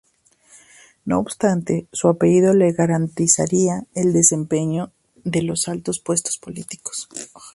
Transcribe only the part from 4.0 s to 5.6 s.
desempeño de